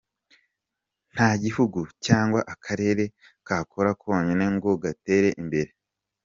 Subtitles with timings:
[1.13, 3.03] "Nta gihugu cyangwa akarere
[3.47, 5.71] kakora konyine ngo gatere imbere.